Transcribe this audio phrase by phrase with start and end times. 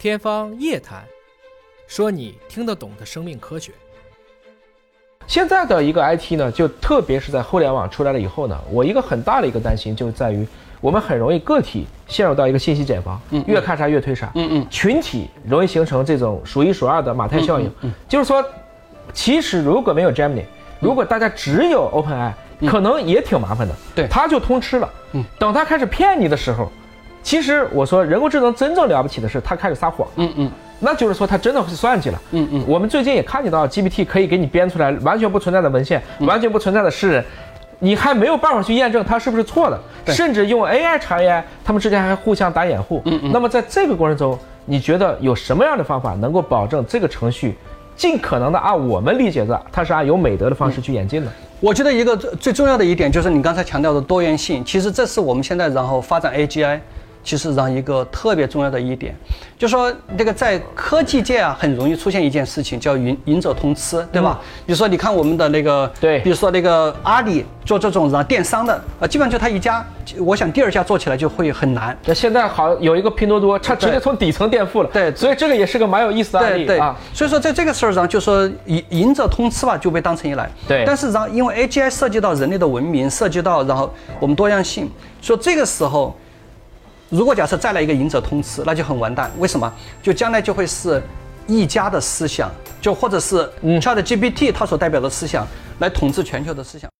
[0.00, 1.02] 天方夜谭，
[1.86, 3.70] 说你听得懂的生命科学。
[5.26, 10.48] 现在的一个 IT 呢，就特别是在互联网出来了以后呢，我一个很大的一个担心就在于，
[10.80, 17.66] 我们很容易个体陷入到一个信息茧房，嗯越看啥越推啥，嗯嗯群体容易形成这种数一数二的马太效应。
[17.66, 18.42] 嗯嗯就是说，
[19.12, 20.44] 其实如果没有 Gemini，
[20.78, 22.32] 如果大家只有 OpenAI，、
[22.66, 23.74] 可能也挺麻烦的。
[23.74, 24.88] 嗯对他就通吃了。
[25.12, 26.72] 嗯等他开始骗你的时候，
[27.22, 30.06] 其实我说人工智能真正了不起的是它开始撒谎。
[30.16, 30.50] 嗯嗯
[30.82, 32.18] 那就是说，它真的是算计了。
[32.32, 37.24] 嗯嗯我们最近也看见到 GPT 可以给你编出来完全不存在的文献，嗯完全不存在的诗人，
[37.78, 43.02] 你还没有办法去验证它是不是错的，对甚至用 AI 查 AI，他们之间还互相打掩护。
[43.04, 47.54] 嗯嗯那么在这个过程中，你觉得有什么样的方法能够保证这个程序
[47.94, 51.30] 尽可能的按我们理解的，它是按有美德的方式去演进的？
[51.60, 56.80] 我觉得一个最最重要的一点就是你刚才强调的多元性，其实这是我们现在然后发展 AGI，
[57.22, 59.14] 其实让一个特别重要的一点，
[59.58, 64.40] 就说这个在科技界啊，很容易出现一件事情叫赢赢者通吃，对吧？
[64.66, 69.84] 比如说你看我们的那个，对比如说那个阿里做这种然后电商的，呃，基本上就他一家，
[70.18, 71.96] 我想第二家做起来就会很难。
[72.06, 74.88] 那现在好有一个拼多多，它直接从底层垫付了。
[74.92, 76.96] 对所以这个也是个蛮有意思的案对对例啊。
[77.12, 80.50] 所以说在这个事儿上，就说赢赢者通吃吧，就被当成一来。
[80.66, 86.16] 对但是然后因为 AGI 涉及到人类的文明，涉及到然后我们多样性，所以这个时候，
[87.10, 89.30] 如果假设再来一个赢者通吃，那就很完蛋。
[89.38, 89.70] 为什么？
[90.02, 91.02] 就将来就会是
[91.46, 95.46] 一家的思想，就或者是 Chat GPT 它所代表的思想
[95.78, 96.90] 来统治全球的思想。